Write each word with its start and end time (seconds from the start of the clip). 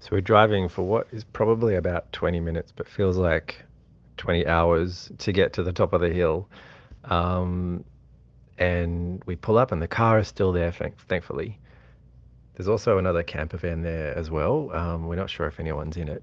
So 0.00 0.08
we're 0.12 0.22
driving 0.22 0.68
for 0.68 0.82
what 0.82 1.08
is 1.12 1.24
probably 1.24 1.74
about 1.74 2.10
20 2.12 2.40
minutes, 2.40 2.72
but 2.74 2.88
feels 2.88 3.18
like 3.18 3.62
20 4.16 4.46
hours 4.46 5.12
to 5.18 5.32
get 5.32 5.52
to 5.54 5.62
the 5.62 5.72
top 5.72 5.92
of 5.92 6.00
the 6.00 6.08
hill. 6.08 6.48
Um, 7.04 7.84
and 8.56 9.22
we 9.26 9.36
pull 9.36 9.58
up, 9.58 9.72
and 9.72 9.80
the 9.80 9.88
car 9.88 10.18
is 10.18 10.26
still 10.28 10.52
there, 10.52 10.72
thankfully. 10.72 11.58
There's 12.54 12.68
also 12.68 12.98
another 12.98 13.22
camper 13.22 13.58
van 13.58 13.82
there 13.82 14.16
as 14.16 14.30
well. 14.30 14.70
Um, 14.74 15.06
we're 15.06 15.16
not 15.16 15.30
sure 15.30 15.46
if 15.46 15.60
anyone's 15.60 15.96
in 15.96 16.08
it, 16.08 16.22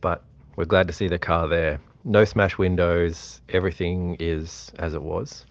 but 0.00 0.22
we're 0.56 0.64
glad 0.64 0.86
to 0.88 0.92
see 0.92 1.08
the 1.08 1.18
car 1.18 1.46
there. 1.46 1.80
No 2.04 2.24
smash 2.24 2.56
windows, 2.56 3.40
everything 3.50 4.16
is 4.18 4.72
as 4.78 4.94
it 4.94 5.02
was. 5.02 5.44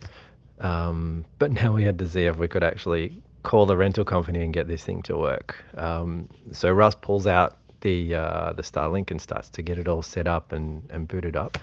Um, 0.60 1.26
but 1.38 1.52
now 1.64 1.74
we 1.74 1.84
had 1.84 2.00
to 2.00 2.10
see 2.10 2.26
if 2.26 2.38
we 2.38 2.48
could 2.48 2.64
actually 2.64 3.22
call 3.44 3.66
the 3.66 3.78
rental 3.78 4.06
company 4.06 4.42
and 4.42 4.54
get 4.54 4.68
this 4.68 4.84
thing 4.84 5.02
to 5.04 5.18
work. 5.18 5.64
Um, 5.78 6.30
so 6.52 6.72
Russ 6.72 6.96
pulls 6.96 7.28
out 7.28 7.58
the 7.82 8.16
uh, 8.16 8.54
the 8.54 8.64
Starlink 8.64 9.12
and 9.12 9.22
starts 9.22 9.50
to 9.50 9.62
get 9.62 9.78
it 9.78 9.88
all 9.88 10.02
set 10.02 10.28
up 10.28 10.52
and, 10.54 10.82
and 10.90 11.08
booted 11.08 11.36
up. 11.36 11.58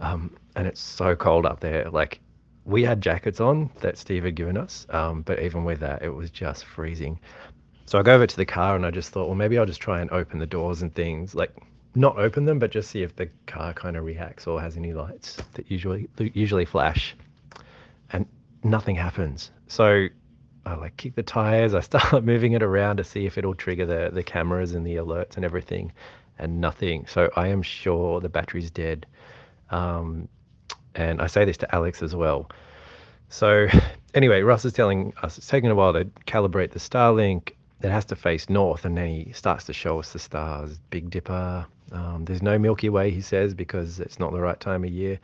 Um, 0.00 0.36
and 0.56 0.66
it's 0.66 0.80
so 0.80 1.14
cold 1.14 1.46
up 1.46 1.60
there. 1.60 1.88
Like 1.90 2.20
we 2.64 2.82
had 2.82 3.00
jackets 3.00 3.40
on 3.40 3.70
that 3.80 3.96
Steve 3.96 4.24
had 4.24 4.34
given 4.34 4.56
us, 4.56 4.86
um, 4.90 5.22
but 5.22 5.40
even 5.40 5.64
with 5.64 5.80
that, 5.80 6.02
it 6.02 6.10
was 6.10 6.30
just 6.30 6.64
freezing. 6.64 7.20
So 7.84 7.98
I 8.00 8.02
go 8.02 8.14
over 8.14 8.26
to 8.26 8.36
the 8.36 8.46
car 8.46 8.74
and 8.74 8.84
I 8.84 8.90
just 8.90 9.10
thought, 9.10 9.26
well, 9.26 9.36
maybe 9.36 9.56
I'll 9.58 9.66
just 9.66 9.80
try 9.80 10.00
and 10.00 10.10
open 10.10 10.40
the 10.40 10.46
doors 10.46 10.82
and 10.82 10.92
things. 10.92 11.34
Like 11.34 11.54
not 11.94 12.18
open 12.18 12.44
them, 12.44 12.58
but 12.58 12.70
just 12.70 12.90
see 12.90 13.02
if 13.02 13.14
the 13.14 13.28
car 13.46 13.72
kind 13.72 13.96
of 13.96 14.04
reacts 14.04 14.46
or 14.46 14.60
has 14.60 14.76
any 14.76 14.92
lights 14.92 15.36
that 15.54 15.70
usually 15.70 16.08
usually 16.18 16.64
flash. 16.64 17.14
And 18.12 18.26
nothing 18.64 18.96
happens. 18.96 19.50
So 19.68 20.08
I 20.66 20.74
like 20.74 20.96
kick 20.96 21.14
the 21.14 21.22
tires. 21.22 21.74
I 21.74 21.80
start 21.80 22.24
moving 22.24 22.52
it 22.52 22.62
around 22.62 22.96
to 22.96 23.04
see 23.04 23.24
if 23.24 23.38
it'll 23.38 23.54
trigger 23.54 23.86
the 23.86 24.10
the 24.12 24.22
cameras 24.22 24.74
and 24.74 24.84
the 24.84 24.96
alerts 24.96 25.36
and 25.36 25.44
everything, 25.44 25.92
and 26.38 26.60
nothing. 26.60 27.06
So 27.06 27.30
I 27.36 27.48
am 27.48 27.62
sure 27.62 28.20
the 28.20 28.28
battery's 28.28 28.70
dead. 28.70 29.06
Um, 29.70 30.28
and 30.94 31.20
I 31.20 31.26
say 31.28 31.44
this 31.44 31.56
to 31.58 31.74
Alex 31.74 32.02
as 32.02 32.14
well. 32.14 32.50
So 33.28 33.68
anyway, 34.14 34.42
Russ 34.42 34.64
is 34.64 34.72
telling 34.72 35.12
us 35.22 35.38
it's 35.38 35.46
taking 35.46 35.70
a 35.70 35.74
while 35.74 35.92
to 35.92 36.04
calibrate 36.26 36.72
the 36.72 36.80
Starlink. 36.80 37.52
It 37.82 37.90
has 37.90 38.06
to 38.06 38.16
face 38.16 38.48
north, 38.48 38.84
and 38.84 38.96
then 38.96 39.06
he 39.06 39.32
starts 39.32 39.64
to 39.64 39.72
show 39.72 39.98
us 40.00 40.12
the 40.12 40.18
stars. 40.18 40.78
Big 40.90 41.10
Dipper. 41.10 41.66
Um, 41.92 42.24
there's 42.24 42.42
no 42.42 42.58
Milky 42.58 42.88
Way, 42.88 43.10
he 43.10 43.20
says, 43.20 43.54
because 43.54 44.00
it's 44.00 44.18
not 44.18 44.32
the 44.32 44.40
right 44.40 44.58
time 44.58 44.82
of 44.82 44.90
year. 44.90 45.20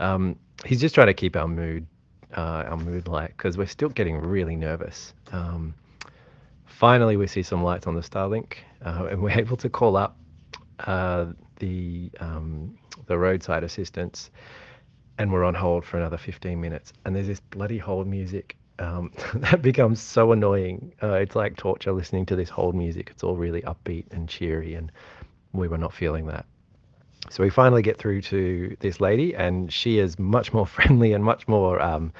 Um, 0.00 0.36
he's 0.64 0.80
just 0.80 0.94
trying 0.94 1.08
to 1.08 1.14
keep 1.14 1.36
our 1.36 1.48
mood, 1.48 1.86
uh, 2.34 2.64
our 2.68 2.76
mood 2.76 3.08
light, 3.08 3.32
because 3.36 3.56
we're 3.56 3.66
still 3.66 3.88
getting 3.88 4.16
really 4.16 4.56
nervous. 4.56 5.12
Um, 5.32 5.74
finally, 6.66 7.16
we 7.16 7.26
see 7.26 7.42
some 7.42 7.62
lights 7.62 7.86
on 7.86 7.94
the 7.94 8.00
Starlink, 8.00 8.54
uh, 8.84 9.08
and 9.10 9.22
we're 9.22 9.38
able 9.38 9.56
to 9.58 9.68
call 9.68 9.96
up 9.96 10.16
uh, 10.80 11.26
the 11.58 12.10
um, 12.20 12.78
the 13.06 13.16
roadside 13.16 13.64
assistance, 13.64 14.30
and 15.18 15.32
we're 15.32 15.44
on 15.44 15.54
hold 15.54 15.84
for 15.84 15.98
another 15.98 16.18
15 16.18 16.60
minutes. 16.60 16.92
And 17.04 17.14
there's 17.14 17.26
this 17.26 17.40
bloody 17.40 17.78
hold 17.78 18.06
music 18.06 18.56
um, 18.78 19.12
that 19.34 19.62
becomes 19.62 20.00
so 20.00 20.32
annoying. 20.32 20.92
Uh, 21.02 21.14
it's 21.14 21.36
like 21.36 21.56
torture 21.56 21.92
listening 21.92 22.26
to 22.26 22.36
this 22.36 22.48
hold 22.48 22.74
music. 22.74 23.10
It's 23.10 23.22
all 23.22 23.36
really 23.36 23.62
upbeat 23.62 24.06
and 24.10 24.28
cheery, 24.28 24.74
and 24.74 24.92
we 25.52 25.68
were 25.68 25.78
not 25.78 25.92
feeling 25.94 26.26
that. 26.26 26.46
So 27.30 27.42
we 27.42 27.50
finally 27.50 27.82
get 27.82 27.98
through 27.98 28.22
to 28.22 28.76
this 28.80 29.00
lady, 29.00 29.34
and 29.34 29.72
she 29.72 29.98
is 29.98 30.18
much 30.18 30.52
more 30.52 30.66
friendly 30.76 31.12
and 31.12 31.24
much 31.24 31.48
more, 31.48 31.80
um, 31.80 32.12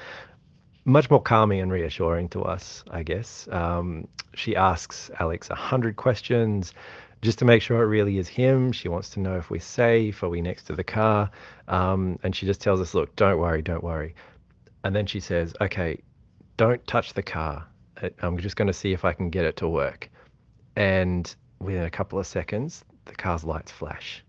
much 0.85 1.09
more 1.09 1.21
calming 1.21 1.61
and 1.61 1.71
reassuring 1.71 2.29
to 2.29 2.43
us. 2.43 2.83
I 2.91 3.03
guess 3.03 3.47
um, 3.51 4.07
she 4.35 4.55
asks 4.55 5.09
Alex 5.19 5.49
a 5.49 5.55
hundred 5.55 5.95
questions 5.95 6.73
just 7.21 7.39
to 7.39 7.45
make 7.45 7.61
sure 7.61 7.81
it 7.81 7.87
really 7.87 8.17
is 8.17 8.27
him. 8.27 8.71
She 8.71 8.89
wants 8.89 9.09
to 9.11 9.19
know 9.19 9.37
if 9.37 9.49
we're 9.49 9.59
safe, 9.61 10.21
are 10.23 10.29
we 10.29 10.41
next 10.41 10.63
to 10.63 10.75
the 10.75 10.83
car, 10.83 11.31
um, 11.67 12.19
and 12.23 12.35
she 12.35 12.45
just 12.45 12.61
tells 12.61 12.81
us, 12.81 12.93
"Look, 12.93 13.15
don't 13.15 13.39
worry, 13.39 13.61
don't 13.61 13.83
worry." 13.83 14.13
And 14.83 14.95
then 14.95 15.05
she 15.05 15.19
says, 15.19 15.53
"Okay, 15.61 16.01
don't 16.57 16.85
touch 16.85 17.13
the 17.13 17.23
car. 17.23 17.65
I'm 18.21 18.37
just 18.37 18.55
going 18.55 18.67
to 18.67 18.73
see 18.73 18.93
if 18.93 19.03
I 19.05 19.13
can 19.13 19.29
get 19.29 19.45
it 19.45 19.57
to 19.57 19.67
work." 19.67 20.09
And 20.75 21.33
within 21.59 21.83
a 21.83 21.89
couple 21.89 22.19
of 22.19 22.27
seconds, 22.27 22.85
the 23.05 23.15
car's 23.15 23.43
lights 23.43 23.71
flash 23.71 24.23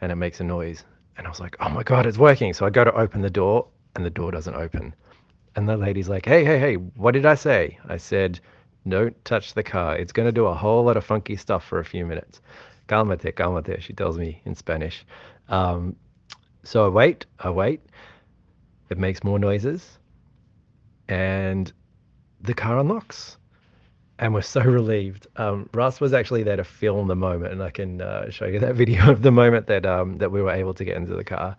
and 0.00 0.12
it 0.12 0.16
makes 0.16 0.40
a 0.40 0.44
noise. 0.44 0.84
And 1.16 1.26
I 1.26 1.30
was 1.30 1.40
like, 1.40 1.56
oh 1.60 1.68
my 1.68 1.82
God, 1.82 2.06
it's 2.06 2.18
working. 2.18 2.52
So 2.54 2.66
I 2.66 2.70
go 2.70 2.84
to 2.84 2.94
open 2.94 3.22
the 3.22 3.30
door 3.30 3.66
and 3.96 4.04
the 4.04 4.10
door 4.10 4.30
doesn't 4.30 4.54
open. 4.54 4.94
And 5.56 5.68
the 5.68 5.76
lady's 5.76 6.08
like, 6.08 6.24
hey, 6.24 6.44
hey, 6.44 6.58
hey, 6.58 6.74
what 6.74 7.12
did 7.12 7.26
I 7.26 7.34
say? 7.34 7.78
I 7.88 7.96
said, 7.96 8.38
don't 8.86 9.22
touch 9.24 9.54
the 9.54 9.62
car. 9.62 9.96
It's 9.96 10.12
going 10.12 10.28
to 10.28 10.32
do 10.32 10.46
a 10.46 10.54
whole 10.54 10.84
lot 10.84 10.96
of 10.96 11.04
funky 11.04 11.36
stuff 11.36 11.64
for 11.64 11.80
a 11.80 11.84
few 11.84 12.06
minutes. 12.06 12.40
Calmate, 12.86 13.34
calmate, 13.34 13.82
she 13.82 13.92
tells 13.92 14.16
me 14.16 14.40
in 14.44 14.54
Spanish. 14.54 15.04
Um, 15.48 15.96
so 16.62 16.86
I 16.86 16.88
wait, 16.88 17.26
I 17.40 17.50
wait. 17.50 17.80
It 18.90 18.98
makes 18.98 19.24
more 19.24 19.38
noises. 19.38 19.98
And 21.08 21.72
the 22.40 22.54
car 22.54 22.78
unlocks 22.78 23.37
and 24.18 24.34
we're 24.34 24.42
so 24.42 24.60
relieved. 24.64 25.26
Um, 25.36 25.68
Russ 25.72 26.00
was 26.00 26.12
actually 26.12 26.42
there 26.42 26.56
to 26.56 26.64
film 26.64 27.08
the 27.08 27.16
moment, 27.16 27.52
and 27.52 27.62
I 27.62 27.70
can 27.70 28.00
uh, 28.00 28.30
show 28.30 28.46
you 28.46 28.58
that 28.60 28.74
video 28.76 29.10
of 29.10 29.22
the 29.22 29.32
moment 29.32 29.66
that 29.66 29.86
um, 29.86 30.18
that 30.18 30.30
we 30.30 30.42
were 30.42 30.52
able 30.52 30.74
to 30.74 30.84
get 30.84 30.96
into 30.96 31.14
the 31.14 31.24
car. 31.24 31.56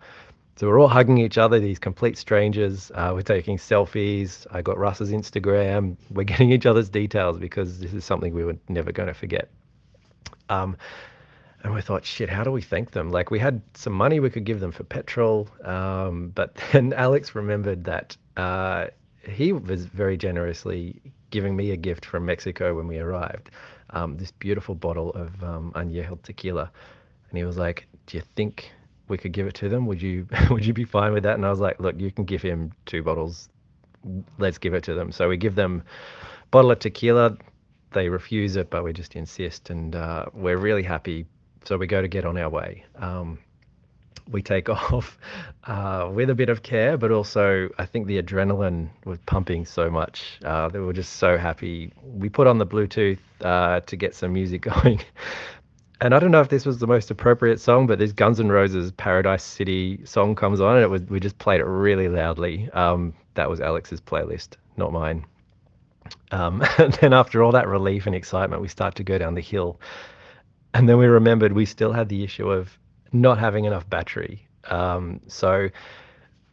So 0.56 0.68
we're 0.68 0.78
all 0.78 0.88
hugging 0.88 1.16
each 1.16 1.38
other, 1.38 1.58
these 1.58 1.78
complete 1.78 2.18
strangers. 2.18 2.92
Uh, 2.94 3.12
we're 3.14 3.22
taking 3.22 3.56
selfies. 3.56 4.46
I 4.50 4.60
got 4.60 4.76
Russ's 4.76 5.10
Instagram. 5.10 5.96
We're 6.10 6.24
getting 6.24 6.52
each 6.52 6.66
other's 6.66 6.90
details 6.90 7.38
because 7.38 7.78
this 7.78 7.94
is 7.94 8.04
something 8.04 8.34
we 8.34 8.44
were 8.44 8.58
never 8.68 8.92
going 8.92 9.06
to 9.06 9.14
forget. 9.14 9.48
Um, 10.50 10.76
and 11.62 11.72
we 11.72 11.80
thought, 11.80 12.04
shit, 12.04 12.28
how 12.28 12.44
do 12.44 12.50
we 12.50 12.60
thank 12.60 12.90
them? 12.90 13.10
Like 13.10 13.30
we 13.30 13.38
had 13.38 13.62
some 13.72 13.94
money 13.94 14.20
we 14.20 14.28
could 14.28 14.44
give 14.44 14.60
them 14.60 14.70
for 14.70 14.84
petrol, 14.84 15.48
um, 15.64 16.30
but 16.34 16.54
then 16.72 16.92
Alex 16.92 17.34
remembered 17.34 17.84
that 17.84 18.18
uh, 18.36 18.88
he 19.26 19.52
was 19.52 19.86
very 19.86 20.18
generously 20.18 21.00
giving 21.30 21.56
me 21.56 21.70
a 21.70 21.76
gift 21.76 22.04
from 22.04 22.26
Mexico 22.26 22.74
when 22.74 22.86
we 22.86 22.98
arrived, 22.98 23.50
um, 23.90 24.16
this 24.16 24.30
beautiful 24.30 24.74
bottle 24.74 25.10
of 25.10 25.42
um, 25.42 25.72
añejo 25.74 26.20
tequila, 26.22 26.70
and 27.28 27.38
he 27.38 27.44
was 27.44 27.56
like, 27.56 27.86
"Do 28.06 28.16
you 28.16 28.22
think 28.36 28.70
we 29.08 29.18
could 29.18 29.32
give 29.32 29.46
it 29.46 29.54
to 29.54 29.68
them? 29.68 29.86
Would 29.86 30.02
you 30.02 30.26
would 30.50 30.64
you 30.64 30.72
be 30.72 30.84
fine 30.84 31.12
with 31.12 31.22
that?" 31.24 31.34
And 31.34 31.46
I 31.46 31.50
was 31.50 31.60
like, 31.60 31.80
"Look, 31.80 31.98
you 31.98 32.10
can 32.10 32.24
give 32.24 32.42
him 32.42 32.72
two 32.86 33.02
bottles. 33.02 33.48
Let's 34.38 34.58
give 34.58 34.74
it 34.74 34.84
to 34.84 34.94
them." 34.94 35.12
So 35.12 35.28
we 35.28 35.36
give 35.36 35.54
them 35.54 35.82
bottle 36.50 36.70
of 36.70 36.78
tequila. 36.78 37.36
They 37.92 38.08
refuse 38.08 38.56
it, 38.56 38.70
but 38.70 38.84
we 38.84 38.92
just 38.92 39.16
insist, 39.16 39.70
and 39.70 39.96
uh, 39.96 40.26
we're 40.32 40.58
really 40.58 40.84
happy. 40.84 41.26
So 41.64 41.76
we 41.76 41.86
go 41.86 42.00
to 42.00 42.08
get 42.08 42.24
on 42.24 42.38
our 42.38 42.48
way. 42.48 42.84
Um, 42.96 43.38
we 44.30 44.42
take 44.42 44.68
off 44.92 45.18
uh, 45.64 46.10
with 46.12 46.30
a 46.30 46.34
bit 46.34 46.48
of 46.48 46.62
care, 46.62 46.96
but 46.96 47.10
also 47.10 47.68
I 47.78 47.86
think 47.86 48.06
the 48.06 48.22
adrenaline 48.22 48.90
was 49.04 49.18
pumping 49.26 49.64
so 49.64 49.90
much. 49.90 50.38
Uh, 50.44 50.68
they 50.68 50.78
were 50.78 50.92
just 50.92 51.14
so 51.14 51.36
happy. 51.36 51.92
We 52.02 52.28
put 52.28 52.46
on 52.46 52.58
the 52.58 52.66
Bluetooth 52.66 53.18
uh, 53.42 53.80
to 53.80 53.96
get 53.96 54.14
some 54.14 54.32
music 54.32 54.62
going. 54.82 55.02
and 56.00 56.14
I 56.14 56.18
don't 56.18 56.30
know 56.30 56.40
if 56.40 56.48
this 56.48 56.64
was 56.64 56.78
the 56.78 56.86
most 56.86 57.10
appropriate 57.10 57.60
song, 57.60 57.86
but 57.86 57.98
this 57.98 58.12
Guns 58.12 58.40
N' 58.40 58.48
Roses 58.48 58.92
Paradise 58.92 59.44
City 59.44 60.00
song 60.04 60.34
comes 60.34 60.60
on, 60.60 60.76
and 60.76 60.84
it 60.84 60.88
was 60.88 61.02
we 61.02 61.20
just 61.20 61.38
played 61.38 61.60
it 61.60 61.66
really 61.66 62.08
loudly. 62.08 62.70
Um, 62.72 63.14
that 63.34 63.48
was 63.48 63.60
Alex's 63.60 64.00
playlist, 64.00 64.56
not 64.76 64.92
mine. 64.92 65.26
Um, 66.32 66.62
and 66.78 66.92
then 66.94 67.12
after 67.12 67.42
all 67.42 67.52
that 67.52 67.68
relief 67.68 68.06
and 68.06 68.14
excitement, 68.14 68.62
we 68.62 68.68
start 68.68 68.94
to 68.96 69.04
go 69.04 69.18
down 69.18 69.34
the 69.34 69.40
hill. 69.40 69.80
And 70.72 70.88
then 70.88 70.98
we 70.98 71.06
remembered 71.06 71.52
we 71.52 71.66
still 71.66 71.92
had 71.92 72.08
the 72.08 72.22
issue 72.22 72.48
of 72.48 72.78
not 73.12 73.38
having 73.38 73.64
enough 73.64 73.88
battery. 73.88 74.46
Um, 74.64 75.20
so 75.26 75.68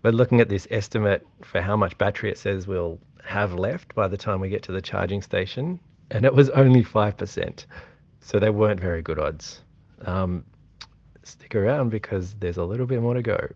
we're 0.04 0.12
looking 0.12 0.40
at 0.42 0.50
this 0.50 0.68
estimate 0.72 1.26
for 1.44 1.62
how 1.62 1.76
much 1.76 1.98
battery 1.98 2.32
it 2.32 2.38
says 2.38 2.68
we'll 2.68 3.00
have 3.24 3.54
left 3.54 3.94
by 3.94 4.08
the 4.08 4.18
time 4.18 4.40
we 4.40 4.50
get 4.50 4.64
to 4.64 4.72
the 4.72 4.82
charging 4.82 5.22
station, 5.22 5.80
and 6.12 6.26
it 6.26 6.34
was 6.34 6.50
only 6.52 6.84
5%. 6.84 7.66
So 8.22 8.40
they 8.40 8.50
weren't 8.50 8.80
very 8.80 9.02
good 9.02 9.20
odds. 9.20 9.62
Um, 10.06 10.44
stick 11.24 11.56
around 11.56 11.90
because 11.90 12.36
there's 12.36 12.58
a 12.58 12.64
little 12.64 12.86
bit 12.86 13.02
more 13.02 13.14
to 13.14 13.22
go. 13.22 13.50